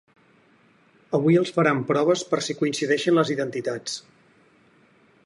Avui 1.17 1.37
els 1.41 1.51
faran 1.57 1.83
proves 1.91 2.25
per 2.31 2.41
si 2.47 2.57
coincideixen 2.63 3.19
les 3.21 3.33
identitats. 3.37 4.03